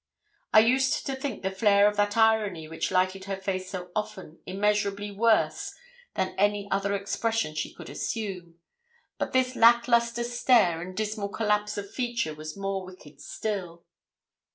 [0.51, 4.39] I used to think the flare of that irony which lighted her face so often
[4.47, 5.75] immeasurably worse
[6.15, 8.55] than any other expression she could assume;
[9.19, 13.85] but this lack lustre stare and dismal collapse of feature was more wicked still.